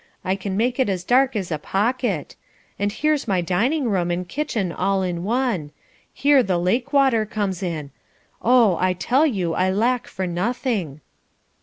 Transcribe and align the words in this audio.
I 0.25 0.35
can 0.35 0.57
make 0.57 0.79
it 0.79 0.89
as 0.89 1.03
dark 1.03 1.35
as 1.35 1.51
a 1.51 1.59
pocket; 1.59 2.35
and 2.79 2.91
here's 2.91 3.27
my 3.27 3.39
dining 3.39 3.87
room, 3.87 4.09
and 4.09 4.27
kitchen 4.27 4.71
all 4.71 5.03
in 5.03 5.23
one; 5.23 5.71
here 6.11 6.41
the 6.41 6.57
lake 6.57 6.91
water 6.91 7.23
comes 7.23 7.61
in; 7.61 7.91
oh 8.41 8.77
I 8.79 8.93
tell 8.93 9.27
you, 9.27 9.53
I 9.53 9.69
lack 9.69 10.07
for 10.07 10.25
nothing." 10.25 11.01